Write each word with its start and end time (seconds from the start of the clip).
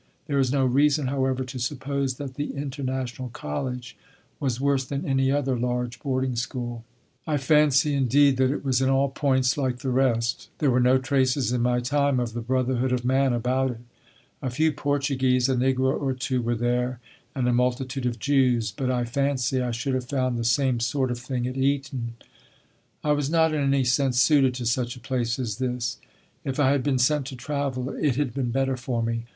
There 0.25 0.39
is 0.39 0.51
no 0.51 0.65
reason, 0.65 1.05
however, 1.09 1.43
to 1.43 1.59
suppose 1.59 2.15
that 2.15 2.33
the 2.33 2.55
International 2.55 3.29
College 3.29 3.95
was 4.39 4.59
worse 4.59 4.83
than 4.83 5.05
any 5.05 5.31
other 5.31 5.55
large 5.55 5.99
boarding 6.01 6.35
school. 6.35 6.83
I 7.27 7.37
fancy, 7.37 7.93
indeed, 7.93 8.37
that 8.37 8.49
it 8.49 8.65
was 8.65 8.81
in 8.81 8.89
all 8.89 9.09
points 9.09 9.59
like 9.59 9.77
the 9.77 9.91
rest. 9.91 10.49
There 10.57 10.71
were 10.71 10.79
no 10.79 10.97
traces 10.97 11.51
in 11.51 11.61
my 11.61 11.81
time 11.81 12.19
of 12.19 12.33
the 12.33 12.41
Brotherhood 12.41 12.91
of 12.91 13.05
Man 13.05 13.31
about 13.31 13.69
it. 13.69 13.81
A 14.41 14.49
few 14.49 14.71
Portuguese, 14.71 15.47
a 15.47 15.55
negro 15.55 16.01
or 16.01 16.13
two 16.13 16.41
were 16.41 16.55
there, 16.55 16.99
and 17.35 17.47
a 17.47 17.53
multitude 17.53 18.07
of 18.07 18.17
Jews. 18.17 18.71
But 18.71 18.89
I 18.89 19.05
fancy 19.05 19.61
I 19.61 19.69
should 19.69 19.93
have 19.93 20.05
found 20.09 20.35
the 20.35 20.43
same 20.43 20.79
sort 20.79 21.11
of 21.11 21.19
thing 21.19 21.45
at 21.45 21.57
Eton. 21.57 22.15
I 23.03 23.11
was 23.11 23.29
not 23.29 23.53
in 23.53 23.61
any 23.61 23.83
sense 23.83 24.19
suited 24.19 24.55
to 24.55 24.65
such 24.65 24.95
a 24.95 24.99
place 24.99 25.37
as 25.37 25.59
this; 25.59 25.99
if 26.43 26.59
I 26.59 26.71
had 26.71 26.81
been 26.81 26.97
sent 26.97 27.27
to 27.27 27.35
travel 27.35 27.89
it 27.91 28.15
had 28.15 28.33
been 28.33 28.49
better 28.49 28.75
for 28.75 29.03
me. 29.03 29.25